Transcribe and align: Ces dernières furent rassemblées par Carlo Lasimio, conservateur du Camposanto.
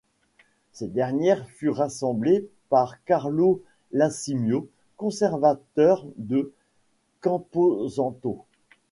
Ces 0.71 0.87
dernières 0.87 1.47
furent 1.47 1.75
rassemblées 1.77 2.49
par 2.69 3.03
Carlo 3.03 3.61
Lasimio, 3.91 4.67
conservateur 4.97 6.07
du 6.17 6.45
Camposanto. 7.19 8.43